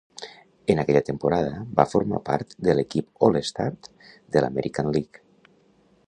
[0.73, 3.69] En aquella temporada va formar part de l'equip All-Star
[4.37, 5.25] de l'American League.